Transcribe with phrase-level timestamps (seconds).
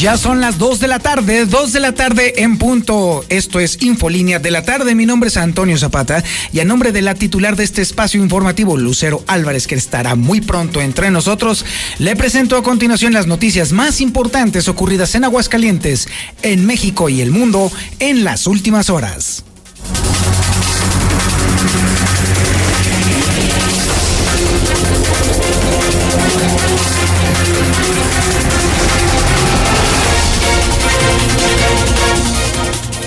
[0.00, 3.24] Ya son las 2 de la tarde, 2 de la tarde en punto.
[3.30, 4.94] Esto es Infolínea de la tarde.
[4.94, 6.22] Mi nombre es Antonio Zapata
[6.52, 10.42] y a nombre de la titular de este espacio informativo, Lucero Álvarez, que estará muy
[10.42, 11.64] pronto entre nosotros,
[11.98, 16.08] le presento a continuación las noticias más importantes ocurridas en Aguascalientes,
[16.42, 19.44] en México y el mundo en las últimas horas.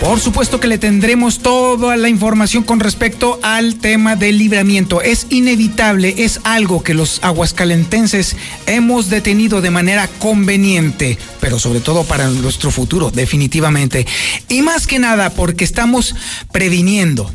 [0.10, 5.04] Por supuesto que le tendremos toda la información con respecto al tema del libramiento.
[5.04, 12.06] Es inevitable, es algo que los aguascalentenses hemos detenido de manera conveniente, pero sobre todo
[12.06, 14.08] para nuestro futuro, definitivamente.
[14.48, 16.16] Y más que nada porque estamos
[16.52, 17.32] previniendo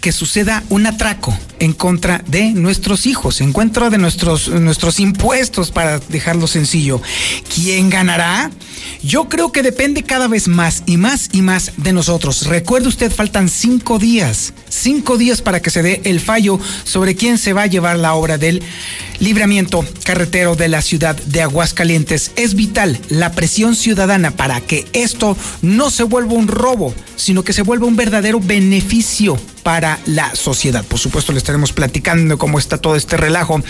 [0.00, 5.70] que suceda un atraco en contra de nuestros hijos, en contra de nuestros, nuestros impuestos,
[5.70, 7.00] para dejarlo sencillo.
[7.54, 8.50] ¿Quién ganará?
[9.02, 12.46] Yo creo que depende cada vez más y más y más de nosotros.
[12.46, 17.38] Recuerde usted, faltan cinco días, cinco días para que se dé el fallo sobre quién
[17.38, 18.62] se va a llevar la obra del
[19.18, 22.32] libramiento carretero de la ciudad de Aguascalientes.
[22.36, 27.52] Es vital la presión ciudadana para que esto no se vuelva un robo, sino que
[27.52, 30.84] se vuelva un verdadero beneficio para la sociedad.
[30.84, 33.62] Por supuesto, le estaremos platicando cómo está todo este relajo.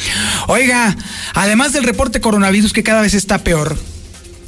[0.49, 0.97] Oiga,
[1.35, 3.77] además del reporte coronavirus que cada vez está peor,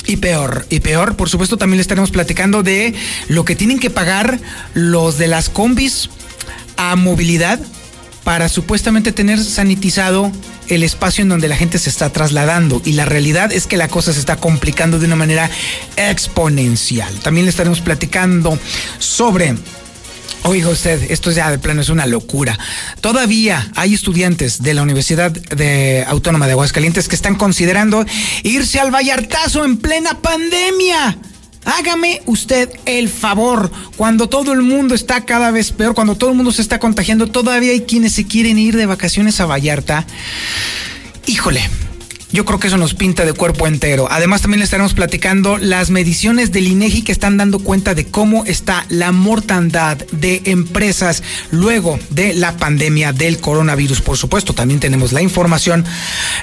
[0.06, 2.94] y peor, y peor, por supuesto también le estaremos platicando de
[3.28, 4.40] lo que tienen que pagar
[4.74, 6.10] los de las combis
[6.76, 7.60] a movilidad
[8.24, 10.30] para supuestamente tener sanitizado
[10.68, 13.88] el espacio en donde la gente se está trasladando y la realidad es que la
[13.88, 15.50] cosa se está complicando de una manera
[15.96, 17.12] exponencial.
[17.20, 18.58] También le estaremos platicando
[18.98, 19.56] sobre
[20.44, 22.58] Oiga usted, esto ya de plano es una locura.
[23.00, 28.04] Todavía hay estudiantes de la Universidad de Autónoma de Aguascalientes que están considerando
[28.42, 31.16] irse al Vallartazo en plena pandemia.
[31.64, 36.36] Hágame usted el favor, cuando todo el mundo está cada vez peor, cuando todo el
[36.36, 40.04] mundo se está contagiando, todavía hay quienes se quieren ir de vacaciones a Vallarta.
[41.26, 41.70] Híjole,
[42.32, 44.08] yo creo que eso nos pinta de cuerpo entero.
[44.10, 48.44] Además, también le estaremos platicando las mediciones del INEGI que están dando cuenta de cómo
[48.46, 54.00] está la mortandad de empresas luego de la pandemia del coronavirus.
[54.00, 55.84] Por supuesto, también tenemos la información,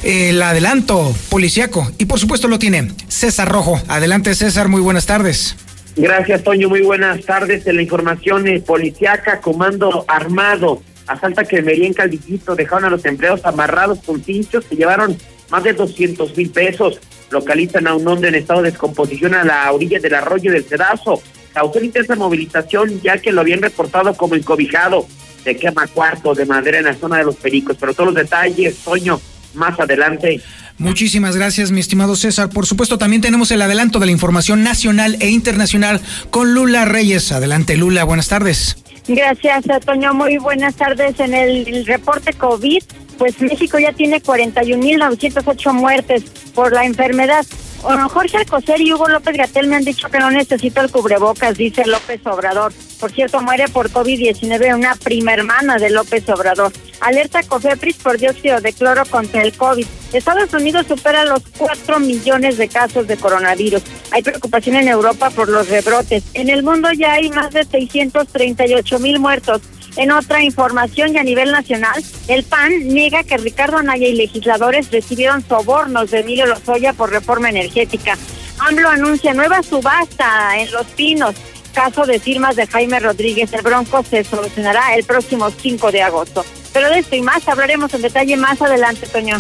[0.04, 1.92] el adelanto policiaco.
[1.98, 3.82] Y por supuesto lo tiene César Rojo.
[3.88, 5.56] Adelante, César, muy buenas tardes.
[5.96, 6.70] Gracias, Toño.
[6.70, 7.66] Muy buenas tardes.
[7.68, 13.44] En la información eh, policiaca, comando armado, asalta que en Caldillito dejaron a los empleados
[13.44, 15.18] amarrados con cinchos, se llevaron
[15.50, 17.00] más de 200 mil pesos.
[17.30, 21.22] Localizan a un hombre en estado de descomposición a la orilla del arroyo del Cedazo.
[21.54, 25.08] Causó intensa movilización ya que lo habían reportado como encobijado.
[25.44, 27.78] Se quema cuarto de madera en la zona de los Pericos.
[27.80, 29.20] Pero todos los detalles, Toño,
[29.54, 30.42] más adelante.
[30.78, 32.50] Muchísimas gracias, mi estimado César.
[32.50, 36.00] Por supuesto, también tenemos el adelanto de la información nacional e internacional
[36.30, 37.32] con Lula Reyes.
[37.32, 38.78] Adelante, Lula, buenas tardes.
[39.08, 40.14] Gracias, Toño.
[40.14, 41.20] Muy buenas tardes.
[41.20, 42.82] En el reporte COVID
[43.20, 46.24] pues México ya tiene 41.908 muertes
[46.56, 47.46] por la enfermedad.
[47.82, 51.86] Jorge Alcocer y Hugo López Gatel me han dicho que no necesito el cubrebocas, dice
[51.86, 52.74] López Obrador.
[53.00, 56.74] Por cierto, muere por COVID-19 una prima hermana de López Obrador.
[57.00, 59.86] Alerta COFEPRIS por dióxido de cloro contra el COVID.
[60.12, 63.82] Estados Unidos supera los 4 millones de casos de coronavirus.
[64.12, 66.24] Hay preocupación en Europa por los rebrotes.
[66.34, 69.62] En el mundo ya hay más de 638 mil muertos.
[69.96, 74.92] En otra información y a nivel nacional, el PAN niega que Ricardo Anaya y legisladores
[74.92, 78.18] recibieron sobornos de Emilio Lozoya por reforma energética.
[78.60, 81.36] AMLO anuncia nueva subasta en Los Pinos.
[81.74, 86.44] Caso de firmas de Jaime Rodríguez, el Bronco se solucionará el próximo 5 de agosto.
[86.80, 89.36] Pero de esto y más hablaremos en detalle más adelante, Toño.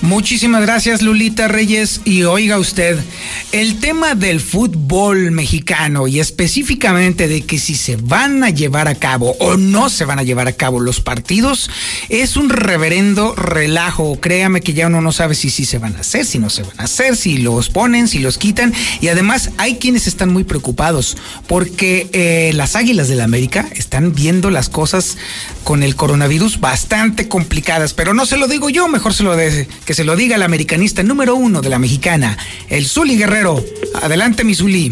[0.00, 2.00] Muchísimas gracias, Lulita Reyes.
[2.04, 2.98] Y oiga usted,
[3.52, 8.96] el tema del fútbol mexicano y específicamente de que si se van a llevar a
[8.96, 11.70] cabo o no se van a llevar a cabo los partidos
[12.08, 14.18] es un reverendo relajo.
[14.18, 16.64] Créame que ya uno no sabe si sí se van a hacer, si no se
[16.64, 18.74] van a hacer, si los ponen, si los quitan.
[19.00, 24.50] Y además hay quienes están muy preocupados porque eh, las Águilas del América están viendo
[24.50, 25.16] las cosas
[25.62, 29.68] con el coronavirus bastante complicadas, pero no se lo digo yo, mejor se lo de,
[29.84, 32.38] que se lo diga el americanista número uno de la mexicana,
[32.70, 33.62] el Zuli Guerrero.
[34.00, 34.90] Adelante, mi Zuli.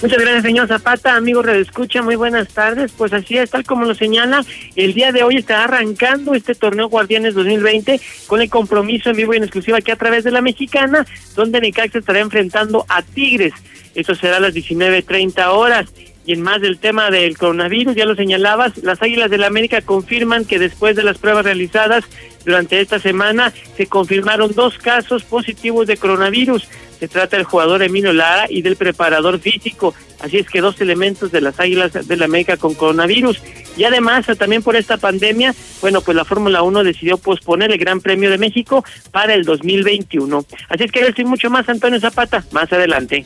[0.00, 1.14] Muchas gracias, señor Zapata.
[1.14, 2.90] Amigos de Escucha, muy buenas tardes.
[2.96, 4.46] Pues así es, tal como lo señala,
[4.76, 9.34] el día de hoy está arrancando este torneo Guardianes 2020 con el compromiso en vivo
[9.34, 11.06] y en exclusiva que a través de la mexicana,
[11.36, 13.52] donde Necaxa estará enfrentando a Tigres.
[13.94, 15.86] Esto será a las 19.30 horas.
[16.26, 19.82] Y en más del tema del coronavirus, ya lo señalabas, las Águilas del la América
[19.82, 22.04] confirman que después de las pruebas realizadas
[22.44, 26.66] durante esta semana se confirmaron dos casos positivos de coronavirus.
[26.98, 29.94] Se trata del jugador Emilio Lara y del preparador físico.
[30.20, 33.40] Así es que dos elementos de las Águilas de la América con coronavirus.
[33.76, 38.00] Y además, también por esta pandemia, bueno, pues la Fórmula 1 decidió posponer el Gran
[38.00, 40.44] Premio de México para el 2021.
[40.68, 43.24] Así es que estoy mucho más, Antonio Zapata, más adelante.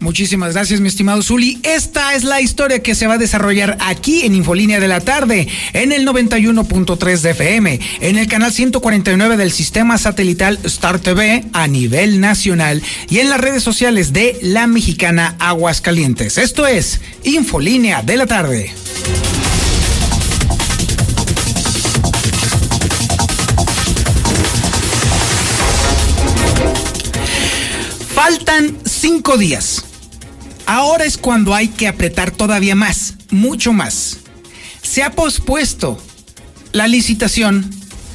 [0.00, 1.60] Muchísimas gracias, mi estimado Zuli.
[1.62, 5.46] Esta es la historia que se va a desarrollar aquí en Infolínea de la Tarde,
[5.74, 11.68] en el 91.3 de FM, en el canal 149 del sistema satelital Star TV a
[11.68, 15.99] nivel nacional y en las redes sociales de la mexicana Aguascalientes.
[16.00, 18.72] Esto es Infolínea de la Tarde.
[28.14, 29.84] Faltan cinco días
[30.70, 34.18] Ahora es cuando hay que apretar todavía más, mucho más.
[34.82, 36.00] Se ha pospuesto
[36.70, 37.68] la licitación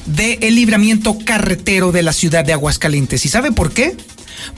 [0.05, 3.25] del libramiento carretero de la ciudad de Aguascalientes.
[3.25, 3.97] ¿Y sabe por qué?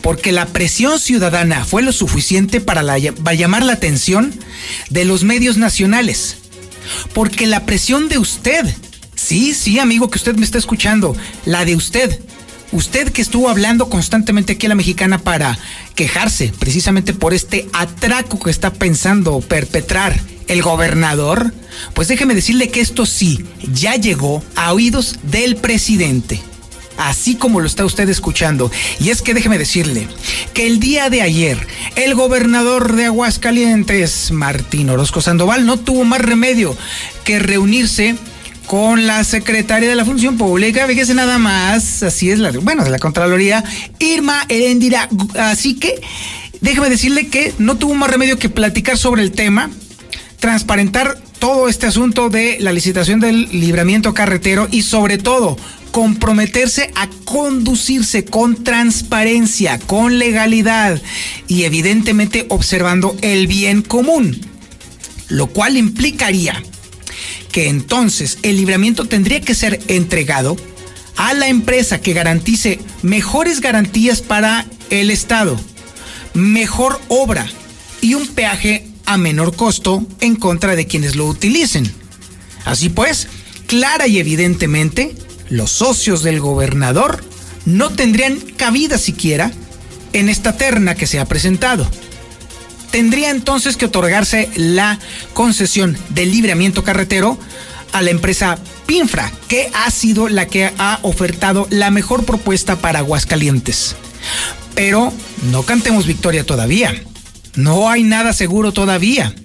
[0.01, 4.33] Porque la presión ciudadana fue lo suficiente para, llamar la atención
[4.89, 6.37] de los medios nacionales.
[7.13, 8.65] Porque la presión de usted,
[9.15, 11.15] sí, sí, amigo que usted me está escuchando,
[11.45, 12.19] la de usted,
[12.73, 15.57] Usted que estuvo hablando constantemente aquí a la mexicana para
[15.95, 21.53] quejarse precisamente por este atraco que está pensando perpetrar el gobernador,
[21.93, 26.41] pues déjeme decirle que esto sí, ya llegó a oídos del presidente.
[26.97, 28.71] Así como lo está usted escuchando.
[28.99, 30.07] Y es que déjeme decirle
[30.53, 31.65] que el día de ayer,
[31.95, 36.75] el gobernador de Aguascalientes, Martín Orozco Sandoval, no tuvo más remedio
[37.23, 38.15] que reunirse
[38.67, 42.89] con la secretaria de la Función Pública, fíjese nada más, así es la, bueno, de
[42.89, 43.63] la Contraloría,
[43.99, 45.07] Irma Erendira.
[45.39, 46.01] Así que
[46.59, 49.71] déjeme decirle que no tuvo más remedio que platicar sobre el tema,
[50.39, 55.57] transparentar todo este asunto de la licitación del libramiento carretero y sobre todo
[55.91, 61.01] comprometerse a conducirse con transparencia, con legalidad
[61.47, 64.39] y evidentemente observando el bien común,
[65.29, 66.61] lo cual implicaría
[67.51, 70.55] que entonces el libramiento tendría que ser entregado
[71.15, 75.59] a la empresa que garantice mejores garantías para el Estado,
[76.33, 77.47] mejor obra
[78.01, 81.91] y un peaje a menor costo en contra de quienes lo utilicen.
[82.65, 83.27] Así pues,
[83.65, 85.15] clara y evidentemente,
[85.49, 87.23] los socios del gobernador
[87.65, 89.51] no tendrían cabida siquiera
[90.13, 91.87] en esta terna que se ha presentado
[92.91, 94.99] tendría entonces que otorgarse la
[95.33, 97.37] concesión de libramiento carretero
[97.91, 102.99] a la empresa Pinfra, que ha sido la que ha ofertado la mejor propuesta para
[102.99, 103.95] Aguascalientes.
[104.75, 105.11] Pero
[105.51, 106.93] no cantemos victoria todavía.
[107.55, 109.35] No hay nada seguro todavía.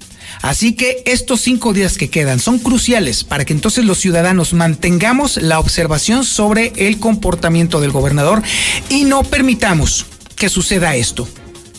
[0.42, 5.36] Así que estos cinco días que quedan son cruciales para que entonces los ciudadanos mantengamos
[5.36, 8.42] la observación sobre el comportamiento del gobernador
[8.88, 11.28] y no permitamos que suceda esto.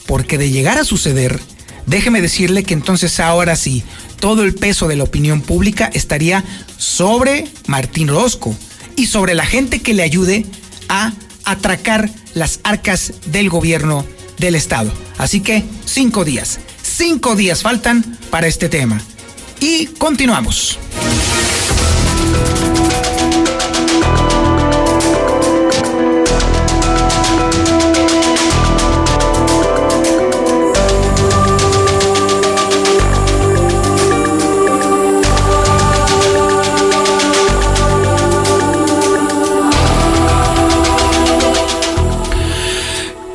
[0.05, 1.41] Porque de llegar a suceder,
[1.85, 3.83] déjeme decirle que entonces ahora sí,
[4.21, 6.45] todo el peso de la opinión pública estaría
[6.77, 8.55] sobre Martín Orozco
[8.95, 10.45] y sobre la gente que le ayude
[10.87, 11.11] a
[11.43, 14.05] atracar las arcas del gobierno
[14.37, 14.91] del Estado.
[15.17, 19.01] Así que cinco días, cinco días faltan para este tema.
[19.59, 20.77] Y continuamos.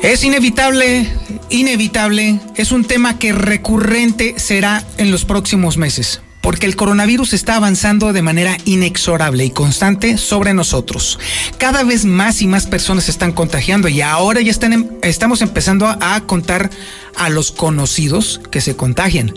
[0.01, 1.11] Es inevitable,
[1.49, 7.57] inevitable, es un tema que recurrente será en los próximos meses, porque el coronavirus está
[7.57, 11.19] avanzando de manera inexorable y constante sobre nosotros.
[11.57, 15.41] Cada vez más y más personas se están contagiando y ahora ya están, em, estamos
[15.41, 16.69] empezando a contar
[17.17, 19.33] a los conocidos que se contagian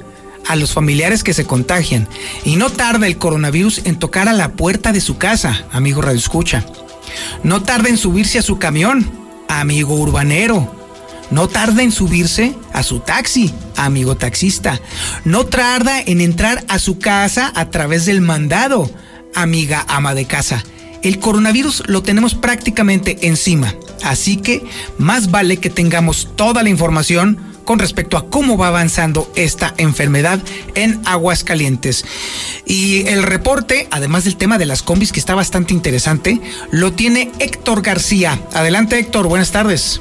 [0.49, 2.09] a los familiares que se contagian.
[2.45, 6.19] Y no tarda el coronavirus en tocar a la puerta de su casa, amigo Radio
[6.19, 6.67] Escucha.
[7.45, 9.22] No tarda en subirse a su camión
[9.61, 10.75] amigo urbanero.
[11.31, 14.81] No tarda en subirse a su taxi, amigo taxista.
[15.25, 18.91] No tarda en entrar a su casa a través del mandado,
[19.35, 20.63] amiga ama de casa.
[21.03, 24.65] El coronavirus lo tenemos prácticamente encima, así que
[24.99, 30.41] más vale que tengamos toda la información con respecto a cómo va avanzando esta enfermedad
[30.75, 32.05] en Aguascalientes.
[32.67, 36.41] Y el reporte, además del tema de las combis, que está bastante interesante,
[36.71, 38.41] lo tiene Héctor García.
[38.53, 40.01] Adelante Héctor, buenas tardes.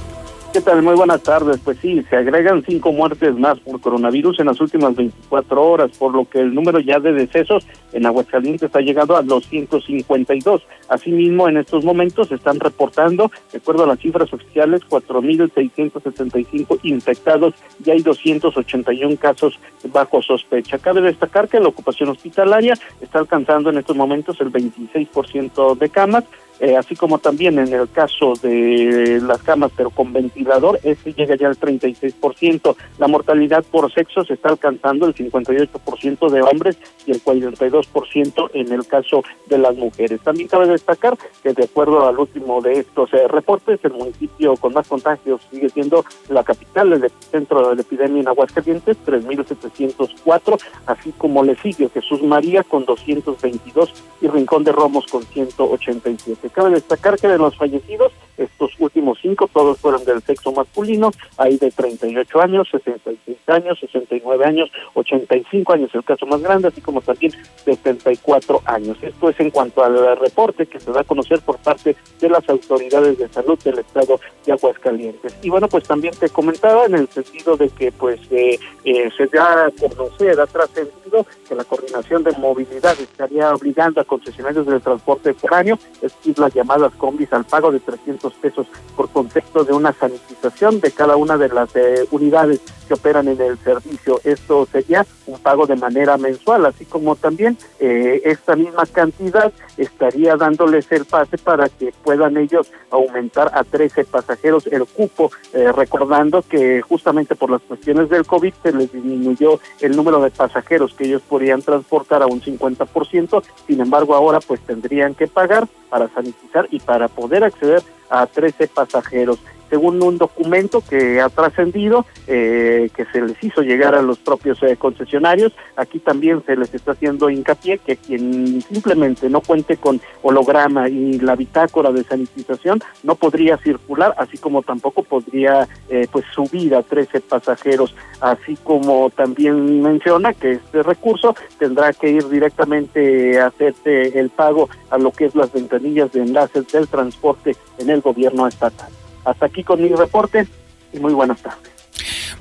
[0.53, 0.81] ¿Qué tal?
[0.81, 1.61] Muy buenas tardes.
[1.63, 6.13] Pues sí, se agregan cinco muertes más por coronavirus en las últimas 24 horas, por
[6.13, 10.61] lo que el número ya de decesos en Aguascalientes ha llegado a 252.
[10.89, 17.53] Asimismo, en estos momentos se están reportando, de acuerdo a las cifras oficiales, 4.675 infectados
[17.85, 19.57] y hay 281 casos
[19.93, 20.79] bajo sospecha.
[20.79, 26.25] Cabe destacar que la ocupación hospitalaria está alcanzando en estos momentos el 26% de camas,
[26.61, 31.35] eh, así como también en el caso de las camas, pero con ventilador, ese llega
[31.35, 32.75] ya al 36%.
[32.99, 36.77] La mortalidad por sexo se está alcanzando el 58% de hombres
[37.07, 40.21] y el 42% en el caso de las mujeres.
[40.21, 44.73] También cabe destacar que de acuerdo al último de estos eh, reportes, el municipio con
[44.73, 51.11] más contagios sigue siendo la capital, el centro de la epidemia en Aguascalientes, 3.704, así
[51.17, 56.50] como le Jesús María con 222 y Rincón de Romos con 187.
[56.51, 61.57] Cabe destacar que de los fallecidos, estos últimos cinco, todos fueron del sexo masculino, hay
[61.57, 63.17] de 38 años, 66
[63.47, 67.33] años, 69 años, 85 años, el caso más grande, así como también
[67.63, 68.97] 74 años.
[69.01, 72.47] Esto es en cuanto al reporte que se da a conocer por parte de las
[72.49, 75.35] autoridades de salud del estado de Aguascalientes.
[75.41, 79.27] Y bueno, pues también te comentaba en el sentido de que pues eh, eh, se
[79.27, 84.81] da a conocer, ha trascendido que la coordinación de movilidad estaría obligando a concesionarios del
[84.81, 89.73] transporte foráneo, es decir, las llamadas combis al pago de 300 pesos por concepto de
[89.73, 94.19] una sanitización de cada una de las eh, unidades que operan en el servicio.
[94.23, 100.35] Esto sería un pago de manera mensual, así como también eh, esta misma cantidad estaría
[100.35, 106.41] dándoles el pase para que puedan ellos aumentar a 13 pasajeros el cupo, eh, recordando
[106.41, 111.05] que justamente por las cuestiones del COVID se les disminuyó el número de pasajeros que
[111.05, 116.67] ellos podrían transportar a un 50%, sin embargo ahora pues tendrían que pagar para sanitizar
[116.71, 119.39] y para poder acceder a 13 pasajeros
[119.71, 124.61] según un documento que ha trascendido, eh, que se les hizo llegar a los propios
[124.63, 125.53] eh, concesionarios.
[125.77, 131.19] Aquí también se les está haciendo hincapié que quien simplemente no cuente con holograma y
[131.19, 136.83] la bitácora de sanitización no podría circular, así como tampoco podría eh, pues subir a
[136.83, 144.19] 13 pasajeros, así como también menciona que este recurso tendrá que ir directamente a hacerse
[144.19, 148.47] el pago a lo que es las ventanillas de enlaces del transporte en el gobierno
[148.47, 148.91] estatal.
[149.25, 150.47] Hasta aquí con mi reporte
[150.93, 151.71] y muy buenas tardes.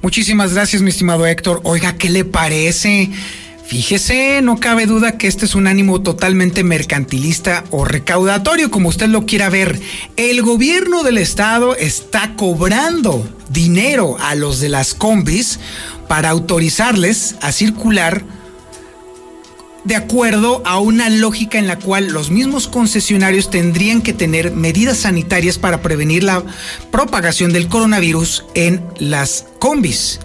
[0.03, 1.61] Muchísimas gracias, mi estimado Héctor.
[1.65, 3.11] Oiga, ¿qué le parece?
[3.71, 9.07] Fíjese, no cabe duda que este es un ánimo totalmente mercantilista o recaudatorio, como usted
[9.07, 9.79] lo quiera ver.
[10.17, 15.61] El gobierno del estado está cobrando dinero a los de las combis
[16.09, 18.25] para autorizarles a circular
[19.85, 24.99] de acuerdo a una lógica en la cual los mismos concesionarios tendrían que tener medidas
[24.99, 26.43] sanitarias para prevenir la
[26.91, 30.21] propagación del coronavirus en las combis.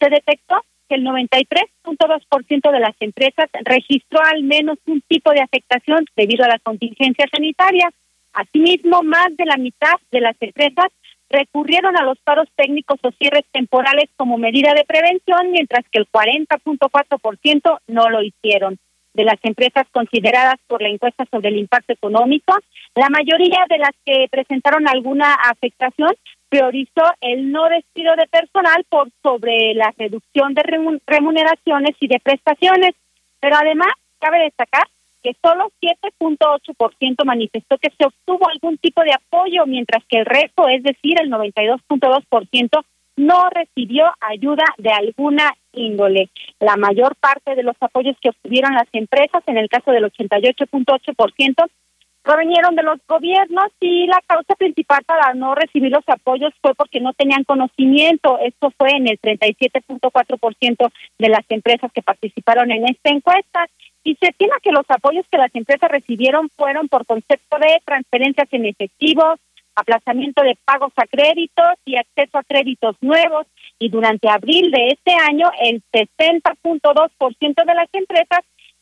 [0.00, 6.04] se detectó que el 93.2% de las empresas registró al menos un tipo de afectación
[6.16, 7.88] debido a la contingencia sanitaria.
[8.32, 10.86] Asimismo, más de la mitad de las empresas
[11.30, 16.08] recurrieron a los paros técnicos o cierres temporales como medida de prevención, mientras que el
[16.10, 18.78] 40.4% no lo hicieron.
[19.12, 22.54] de las empresas consideradas por la encuesta sobre el impacto económico.
[22.94, 26.14] La mayoría de las que presentaron alguna afectación
[26.48, 30.62] priorizó el no despido de personal por sobre la reducción de
[31.08, 32.92] remuneraciones y de prestaciones.
[33.40, 34.84] Pero además, cabe destacar
[35.22, 40.68] que solo 7.8% manifestó que se obtuvo algún tipo de apoyo, mientras que el resto,
[40.68, 42.84] es decir, el 92.2%,
[43.16, 46.30] no recibió ayuda de alguna índole.
[46.58, 51.70] La mayor parte de los apoyos que obtuvieron las empresas, en el caso del 88.8%,
[52.22, 57.00] provenieron de los gobiernos y la causa principal para no recibir los apoyos fue porque
[57.00, 58.38] no tenían conocimiento.
[58.38, 63.66] Esto fue en el 37.4% de las empresas que participaron en esta encuesta.
[64.02, 68.48] Y se estima que los apoyos que las empresas recibieron fueron por concepto de transferencias
[68.52, 69.34] en efectivo,
[69.74, 73.46] aplazamiento de pagos a créditos y acceso a créditos nuevos.
[73.78, 78.40] Y durante abril de este año, el 60.2% de las empresas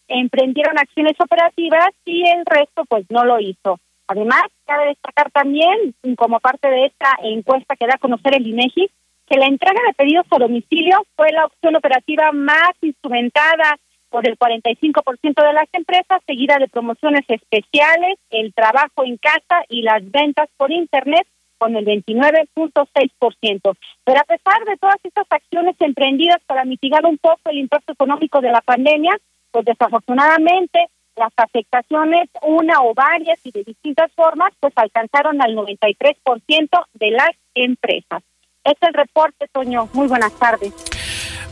[0.08, 3.78] emprendieron acciones operativas y el resto pues no lo hizo.
[4.06, 8.90] Además, cabe destacar también, como parte de esta encuesta que da a conocer el INEGI,
[9.28, 13.76] que la entrega de pedidos a domicilio fue la opción operativa más instrumentada
[14.10, 19.82] por el 45% de las empresas, seguida de promociones especiales, el trabajo en casa y
[19.82, 21.26] las ventas por Internet
[21.58, 23.76] con el 29.6%.
[24.04, 28.40] Pero a pesar de todas estas acciones emprendidas para mitigar un poco el impacto económico
[28.40, 29.16] de la pandemia,
[29.50, 30.86] pues desafortunadamente
[31.16, 37.30] las afectaciones, una o varias y de distintas formas, pues alcanzaron al 93% de las
[37.54, 38.22] empresas.
[38.64, 39.88] Este es el reporte, Toño.
[39.92, 40.97] Muy buenas tardes.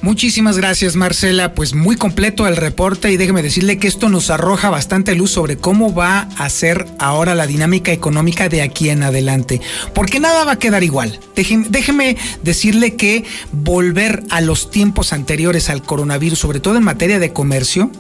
[0.03, 4.71] Muchísimas gracias Marcela, pues muy completo el reporte y déjeme decirle que esto nos arroja
[4.71, 9.61] bastante luz sobre cómo va a ser ahora la dinámica económica de aquí en adelante,
[9.95, 11.19] porque nada va a quedar igual.
[11.35, 17.33] Déjeme, decirle que volver a los tiempos anteriores al coronavirus, sobre todo en materia de
[17.33, 17.91] comercio,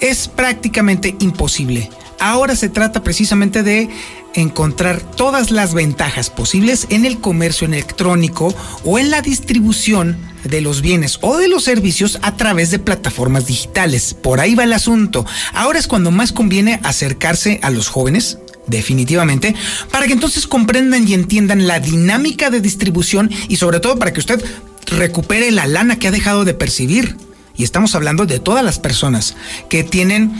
[0.00, 1.90] es prácticamente imposible.
[2.18, 3.90] Ahora se trata precisamente de
[4.34, 8.54] encontrar todas las ventajas posibles en el comercio electrónico
[8.84, 10.16] o en la distribución
[10.48, 14.14] de los bienes o de los servicios a través de plataformas digitales.
[14.14, 15.24] Por ahí va el asunto.
[15.52, 19.54] Ahora es cuando más conviene acercarse a los jóvenes, definitivamente,
[19.90, 24.20] para que entonces comprendan y entiendan la dinámica de distribución y sobre todo para que
[24.20, 24.44] usted
[24.86, 27.16] recupere la lana que ha dejado de percibir.
[27.58, 29.34] Y estamos hablando de todas las personas
[29.70, 30.32] que tienen,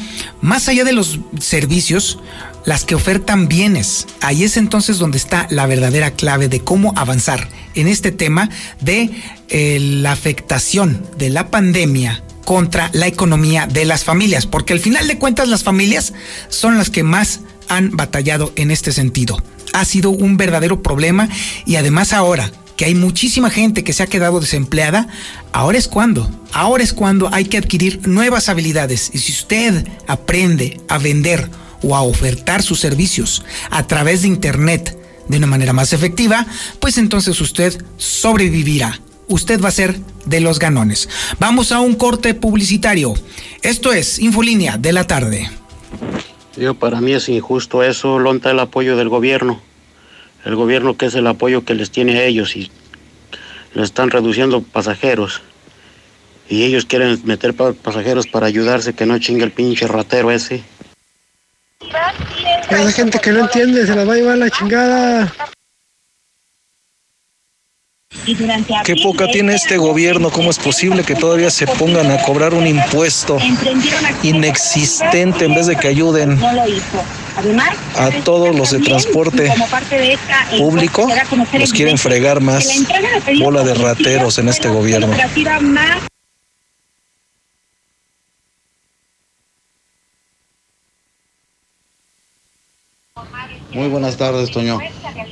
[0.42, 2.18] más allá de los servicios,
[2.66, 4.06] las que ofertan bienes.
[4.20, 8.50] Ahí es entonces donde está la verdadera clave de cómo avanzar en este tema
[8.80, 9.10] de
[9.48, 15.08] eh, la afectación de la pandemia contra la economía de las familias, porque al final
[15.08, 16.12] de cuentas las familias
[16.48, 19.42] son las que más han batallado en este sentido.
[19.72, 21.28] Ha sido un verdadero problema
[21.64, 25.08] y además ahora que hay muchísima gente que se ha quedado desempleada,
[25.52, 29.10] ahora es cuando, ahora es cuando hay que adquirir nuevas habilidades.
[29.12, 31.48] Y si usted aprende a vender
[31.82, 36.46] o a ofertar sus servicios a través de Internet de una manera más efectiva,
[36.80, 39.00] pues entonces usted sobrevivirá.
[39.28, 41.08] Usted va a ser de los ganones.
[41.40, 43.14] Vamos a un corte publicitario.
[43.62, 45.50] Esto es Infolínea de la tarde.
[46.56, 49.60] Yo para mí es injusto eso, lonta el apoyo del gobierno
[50.46, 52.70] el gobierno que es el apoyo que les tiene a ellos y
[53.74, 55.42] le están reduciendo pasajeros.
[56.48, 60.62] Y ellos quieren meter pasajeros para ayudarse, que no chingue el pinche ratero ese.
[62.70, 65.32] La gente que no entiende se la va a llevar la chingada.
[68.84, 72.66] Qué poca tiene este gobierno, ¿cómo es posible que todavía se pongan a cobrar un
[72.66, 73.38] impuesto
[74.22, 76.38] inexistente en vez de que ayuden
[77.96, 79.52] a todos los de transporte
[80.58, 81.08] público?
[81.52, 82.68] Los quieren fregar más
[83.38, 85.14] bola de rateros en este gobierno.
[93.76, 94.78] Muy buenas tardes, Toño.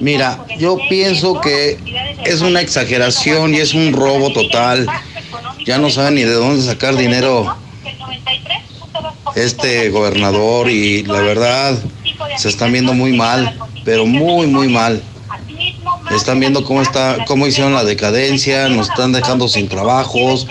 [0.01, 1.79] Mira, yo pienso que
[2.27, 4.87] es una exageración y es un robo total.
[5.65, 7.57] Ya no saben ni de dónde sacar dinero
[9.35, 11.79] este gobernador y la verdad
[12.37, 15.03] se están viendo muy mal, pero muy muy mal.
[16.15, 20.47] Están viendo cómo está cómo hicieron la decadencia, nos están dejando sin trabajos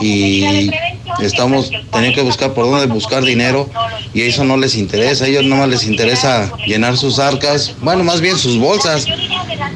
[0.00, 0.70] y
[1.20, 3.68] estamos teniendo que buscar por dónde buscar dinero
[4.14, 8.04] y eso no les interesa, a ellos no más les interesa llenar sus arcas, bueno,
[8.04, 9.06] más bien sus bolsas,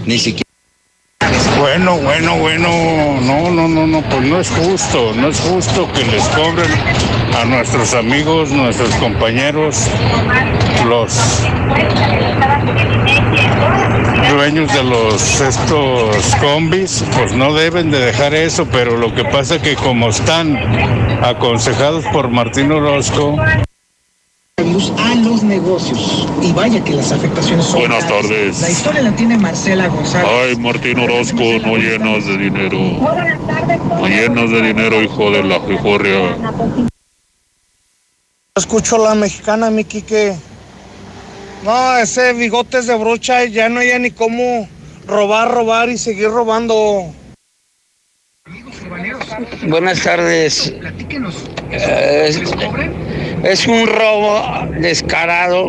[0.07, 0.49] ni siquiera
[1.59, 2.69] Bueno, bueno, bueno,
[3.21, 6.71] no, no, no, no, pues no es justo, no es justo que les cobren
[7.37, 9.89] a nuestros amigos, nuestros compañeros,
[10.85, 11.43] los
[14.31, 19.57] dueños de los estos combis, pues no deben de dejar eso, pero lo que pasa
[19.57, 20.57] es que como están
[21.23, 23.37] aconsejados por Martín Orozco,
[24.99, 26.29] a los negocios.
[26.41, 27.81] Y vaya que las afectaciones son.
[27.81, 28.61] Buenas tardes.
[28.61, 30.29] La historia la tiene Marcela González.
[30.31, 32.79] Ay, Martín Orozco, no llenas de dinero.
[32.79, 36.37] No llenas de dinero, hijo de la frijorria.
[38.55, 40.37] Escucho a la mexicana, mi Quique.
[41.63, 44.69] No, ese bigote es de brocha ya no hay ni cómo
[45.07, 47.13] robar, robar y seguir robando.
[49.69, 50.75] Buenas tardes.
[51.71, 52.31] Eh,
[53.45, 55.69] es un robo descarado,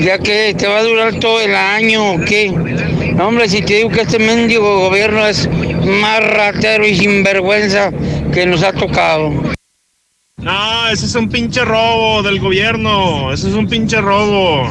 [0.00, 2.52] ya que te va a durar todo el año, ¿o qué?
[3.20, 5.48] hombre, si te digo que este mendigo gobierno es
[5.84, 7.92] más ratero y sinvergüenza
[8.32, 9.30] que nos ha tocado.
[10.36, 14.70] No, ese es un pinche robo del gobierno, ese es un pinche robo.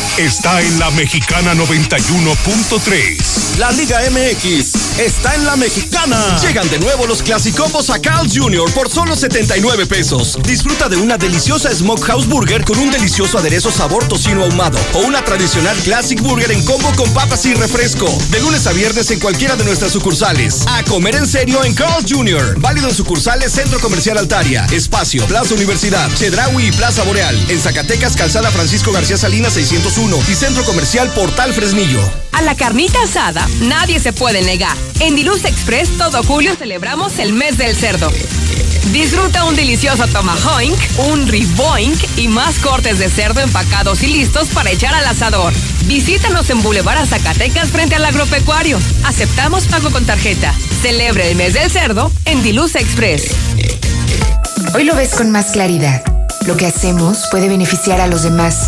[0.17, 3.57] está en la mexicana 91.3.
[3.57, 6.37] La Liga MX está en la mexicana.
[6.41, 8.71] Llegan de nuevo los clasicopos a Carl Jr.
[8.73, 10.37] por solo 79 pesos.
[10.43, 15.23] Disfruta de una deliciosa Smokehouse Burger con un delicioso aderezo sabor tocino ahumado o una
[15.23, 18.07] tradicional Classic Burger en combo con papas y refresco.
[18.31, 20.65] De lunes a viernes en cualquiera de nuestras sucursales.
[20.67, 22.59] A comer en serio en Carl Jr.
[22.59, 27.37] Válido en sucursales Centro Comercial Altaria, Espacio, Plaza Universidad, Chedraui y Plaza Boreal.
[27.49, 31.99] En Zacatecas, Calzada Francisco García Salinas 601 y Centro Comercial Portal Fresnillo.
[32.31, 34.75] A la carnita asada nadie se puede negar.
[34.99, 38.11] En Diluz Express todo julio celebramos el mes del cerdo.
[38.91, 40.75] Disfruta un delicioso tomahawk,
[41.11, 45.53] un riboink y más cortes de cerdo empacados y listos para echar al asador.
[45.85, 48.79] Visítanos en Boulevard Zacatecas frente al agropecuario.
[49.05, 50.55] Aceptamos pago con tarjeta.
[50.81, 53.35] Celebre el mes del cerdo en Diluz Express.
[54.73, 56.03] Hoy lo ves con más claridad.
[56.47, 58.67] Lo que hacemos puede beneficiar a los demás.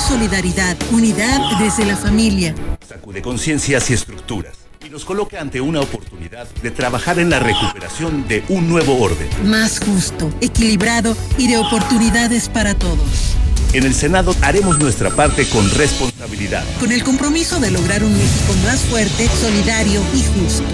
[0.00, 2.54] solidaridad, unidad desde la familia.
[2.86, 8.26] Sacude conciencias y estructuras y nos coloca ante una oportunidad de trabajar en la recuperación
[8.26, 9.28] de un nuevo orden.
[9.44, 13.36] Más justo, equilibrado y de oportunidades para todos.
[13.72, 16.64] En el Senado haremos nuestra parte con responsabilidad.
[16.80, 20.64] Con el compromiso de lograr un México más fuerte, solidario y justo.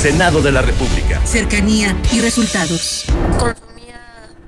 [0.00, 1.20] Senado de la República.
[1.26, 3.04] Cercanía y resultados.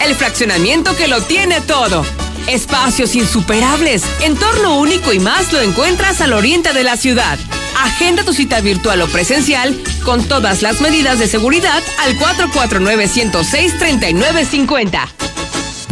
[0.00, 2.06] El fraccionamiento que lo tiene todo.
[2.46, 7.38] Espacios insuperables, entorno único y más lo encuentras al oriente de la ciudad.
[7.84, 15.08] Agenda tu cita virtual o presencial con todas las medidas de seguridad al 449-106-3950.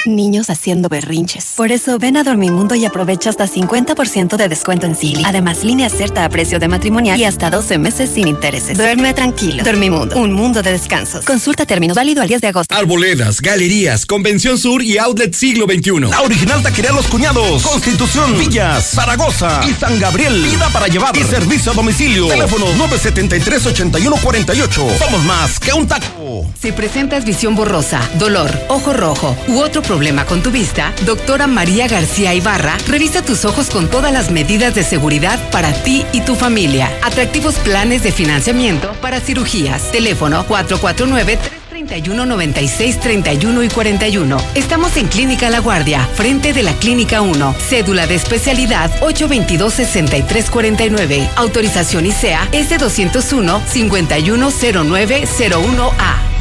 [0.08, 1.54] Niños haciendo berrinches.
[1.58, 5.24] Por eso ven a Dormimundo y aprovecha hasta 50% de descuento en Silly.
[5.26, 8.78] Además, línea cierta a precio de matrimonial y hasta 12 meses sin intereses.
[8.78, 9.64] Duerme tranquilo.
[9.64, 11.26] Dormimundo, un mundo de descansos.
[11.26, 12.76] Consulta términos válido al 10 de agosto.
[12.76, 16.02] Arboledas, galerías, Convención Sur y Outlet Siglo XXI.
[16.12, 17.64] La original taquería Los Cuñados.
[17.64, 20.44] Constitución, Villas, Zaragoza y San Gabriel.
[20.44, 22.28] Vida para llevar y servicio a domicilio.
[22.28, 24.98] Teléfono 973-8148.
[25.00, 26.46] Somos más que un taco.
[26.62, 31.48] Si presentas visión borrosa, dolor, ojo rojo u otro problema problema con tu vista, doctora
[31.48, 36.20] María García Ibarra revisa tus ojos con todas las medidas de seguridad para ti y
[36.20, 36.92] tu familia.
[37.02, 39.94] Atractivos planes de financiamiento para cirugías.
[39.94, 44.38] Teléfono 449 331 96 31 y 41.
[44.56, 47.56] Estamos en Clínica La Guardia, frente de la Clínica 1.
[47.58, 51.30] Cédula de especialidad 822 6349.
[51.38, 56.36] Autorización ICEA S201 510901A.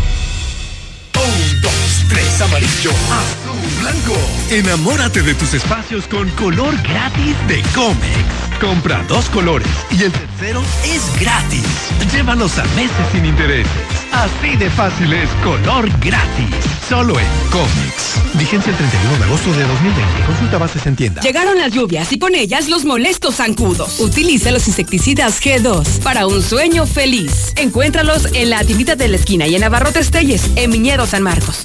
[1.14, 1.22] 1,
[1.62, 1.73] 2, 3,
[2.44, 4.16] amarillo, azul, blanco.
[4.50, 8.60] Enamórate de tus espacios con color gratis de Comex.
[8.60, 11.64] Compra dos colores y el tercero es gratis.
[12.12, 13.72] Llévalos a meses sin intereses.
[14.12, 16.54] Así de fácil es color gratis.
[16.88, 18.20] Solo en Comics.
[18.34, 20.26] Vigencia el 31 de agosto de 2020.
[20.26, 21.22] Consulta bases en tienda.
[21.22, 24.00] Llegaron las lluvias y con ellas los molestos zancudos.
[24.00, 27.52] Utiliza los insecticidas G2 para un sueño feliz.
[27.56, 31.64] Encuéntralos en la tiendita de la esquina y en Abarrotes Telles, en Miñedo San Marcos.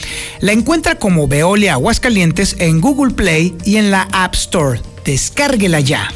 [0.41, 4.81] La encuentra como Veolia Aguascalientes en Google Play y en la App Store.
[5.05, 6.09] Descárguela ya.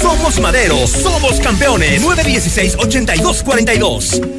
[0.00, 2.02] Somos Madero, somos campeones.
[2.02, 4.36] 916-8242.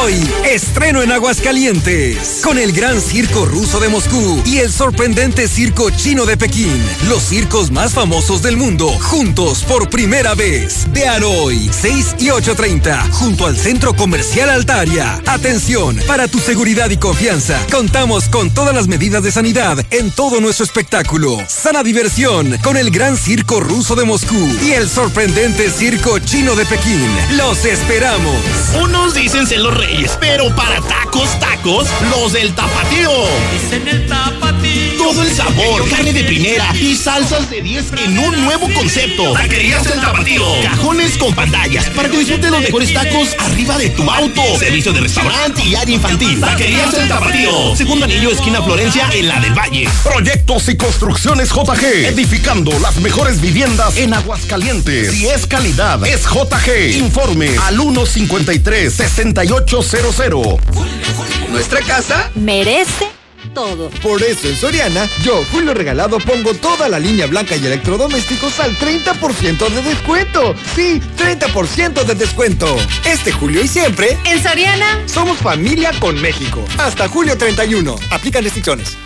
[0.00, 5.90] Hoy, estreno en Aguascalientes, con el Gran Circo Ruso de Moscú y el sorprendente Circo
[5.90, 6.82] Chino de Pekín.
[7.08, 10.86] Los circos más famosos del mundo, juntos por primera vez.
[10.92, 15.22] Vean hoy, 6 y 8.30, junto al Centro Comercial Altaria.
[15.26, 20.40] Atención, para tu seguridad y confianza, contamos con todas las medidas de sanidad en todo
[20.40, 21.38] nuestro espectáculo.
[21.48, 26.64] Sana diversión con el Gran Circo Ruso de Moscú y el sorprendente Circo Chino de
[26.66, 27.08] Pekín.
[27.36, 28.36] Los esperamos.
[28.82, 33.10] Unos dicen ser los reyes, pero para tacos, tacos, los del tapatío.
[33.52, 34.97] Dicen el tapatío.
[35.08, 39.32] Todo el sabor, carne de primera y salsas de 10 en un nuevo concepto.
[39.32, 40.44] Taquerías del tapatío.
[40.62, 44.42] Cajones con pantallas para que disfrutes los mejores tacos arriba de tu auto.
[44.58, 46.38] Servicio de restaurante y área infantil.
[46.38, 47.74] Taquerías del tapatío.
[47.74, 49.88] Segundo anillo, esquina Florencia, en la del Valle.
[50.04, 52.04] Proyectos y construcciones JG.
[52.04, 55.10] Edificando las mejores viviendas en Aguascalientes.
[55.10, 56.98] Si es calidad, es JG.
[56.98, 60.58] Informe al 153-6800.
[61.48, 63.17] Nuestra casa merece
[63.58, 63.90] todo.
[64.02, 68.78] Por eso en Soriana, yo, Julio Regalado, pongo toda la línea blanca y electrodomésticos al
[68.78, 70.54] 30% de descuento.
[70.76, 72.76] Sí, 30% de descuento.
[73.04, 76.64] Este julio y siempre, En Soriana, somos familia con México.
[76.78, 77.96] Hasta julio 31.
[78.12, 78.96] Aplican restricciones.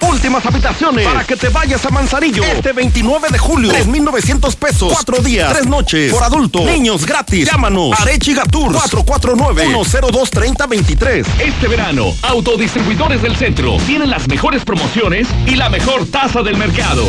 [0.00, 2.44] Últimas habitaciones para que te vayas a Manzanillo.
[2.44, 4.92] Este 29 de julio, 3,900 pesos.
[4.92, 6.12] Cuatro días, tres noches.
[6.12, 6.60] Por adulto.
[6.60, 7.50] Niños gratis.
[7.50, 7.98] Llámanos.
[8.00, 11.26] Arechi Gatur 449-102-3023.
[11.40, 17.04] Este verano, Autodistribuidores del Centro tienen las mejores promociones y la mejor tasa del mercado.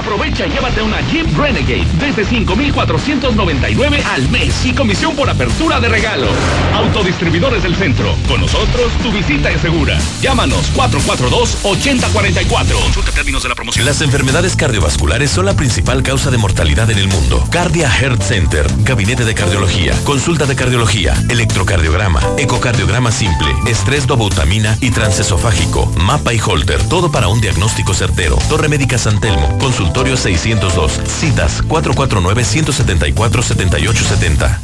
[0.00, 5.90] Aprovecha y llévate una Jeep Renegade desde 5,499 al mes y comisión por apertura de
[5.90, 6.26] regalo.
[6.74, 8.16] Autodistribuidores del Centro.
[8.26, 9.98] Con nosotros, tu visita es segura.
[10.22, 12.82] Llámanos 442-8044.
[12.82, 13.84] Consulta términos de la promoción.
[13.84, 17.46] Las enfermedades cardiovasculares son la principal causa de mortalidad en el mundo.
[17.50, 24.92] Cardia Heart Center, gabinete de cardiología, consulta de cardiología, electrocardiograma, ecocardiograma simple, estrés dobutamina y
[24.92, 28.38] transesofágico, mapa y holter, todo para un diagnóstico certero.
[28.48, 29.58] Torre Médica San Telmo,
[29.90, 34.58] consultorio 602, citas 449-174-7870.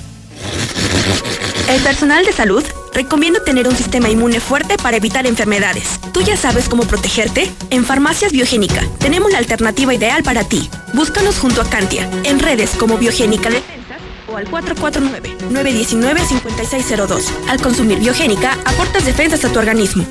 [1.68, 2.62] El personal de salud
[2.94, 5.98] recomienda tener un sistema inmune fuerte para evitar enfermedades.
[6.12, 7.50] ¿Tú ya sabes cómo protegerte?
[7.70, 10.70] En Farmacias Biogénica tenemos la alternativa ideal para ti.
[10.92, 17.32] Búscanos junto a Cantia, en redes como Biogénica Defensas o al 449-919-5602.
[17.48, 20.06] Al consumir Biogénica, aportas defensas a tu organismo.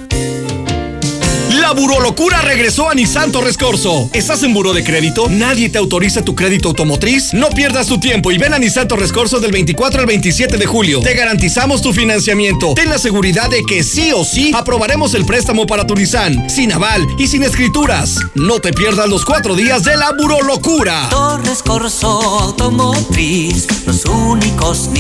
[1.66, 4.08] La burolocura regresó a Nissan Torres Corso.
[4.14, 5.28] ¿Estás en buro de crédito?
[5.30, 7.34] ¿Nadie te autoriza tu crédito automotriz?
[7.34, 11.00] No pierdas tu tiempo y ven a Nissan Torres del 24 al 27 de julio.
[11.00, 12.76] Te garantizamos tu financiamiento.
[12.76, 16.72] Ten la seguridad de que sí o sí aprobaremos el préstamo para tu Nissan, sin
[16.72, 18.20] aval y sin escrituras.
[18.36, 21.10] No te pierdas los cuatro días de la burolocura.
[21.10, 21.64] Torres
[22.04, 24.92] Automotriz, los únicos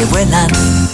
[0.00, 0.50] que vuelan.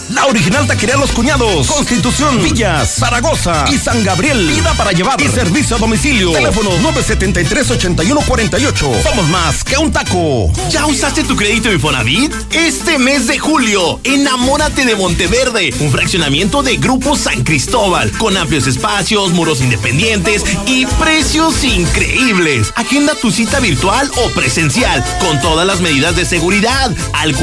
[0.09, 1.67] La original taquería Los Cuñados.
[1.67, 4.47] Constitución, Villas, Zaragoza y San Gabriel.
[4.47, 6.31] Vida para llevar y servicio a domicilio.
[6.31, 9.03] Teléfono 973-8148.
[9.03, 10.51] Somos más que un taco.
[10.69, 12.33] ¿Ya usaste tu crédito Infonavit?
[12.51, 18.65] Este mes de julio, enamórate de Monteverde, un fraccionamiento de Grupo San Cristóbal, con amplios
[18.65, 22.73] espacios, muros independientes y precios increíbles.
[22.75, 27.35] Agenda tu cita virtual o presencial, con todas las medidas de seguridad, al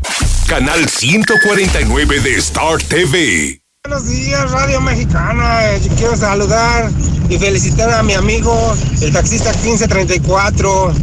[0.48, 3.62] canal 149 de Star TV.
[3.88, 5.78] Buenos días, Radio Mexicana.
[5.78, 6.90] Yo quiero saludar
[7.30, 10.96] y felicitar a mi amigo, el taxista 1534.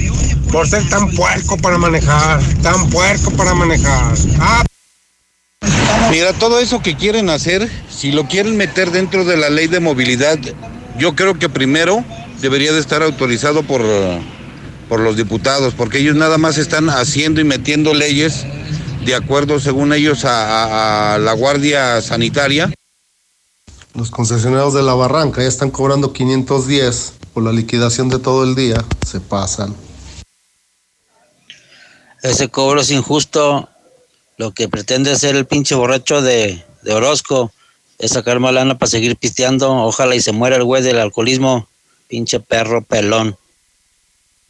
[0.52, 4.14] Por ser tan puerco para manejar, tan puerco para manejar.
[4.40, 4.64] Ah,
[6.10, 9.80] Mira, todo eso que quieren hacer, si lo quieren meter dentro de la ley de
[9.80, 10.38] movilidad,
[10.98, 12.04] yo creo que primero
[12.40, 13.82] debería de estar autorizado por,
[14.88, 18.46] por los diputados, porque ellos nada más están haciendo y metiendo leyes
[19.04, 22.72] de acuerdo, según ellos, a, a- a la Guardia Sanitaria.
[23.94, 28.54] Los concesionarios de la barranca ya están cobrando 510 por la liquidación de todo el
[28.54, 28.84] día.
[29.06, 29.74] Se pasan.
[32.22, 33.68] Ese cobro es injusto.
[34.36, 37.52] Lo que pretende hacer el pinche borracho de, de Orozco
[37.98, 39.72] es sacar más lana para seguir pisteando.
[39.84, 41.68] Ojalá y se muera el güey del alcoholismo.
[42.08, 43.36] Pinche perro pelón.